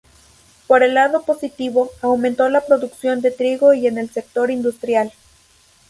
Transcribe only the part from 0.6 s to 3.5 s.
Por el lado positivo, aumentó la producción de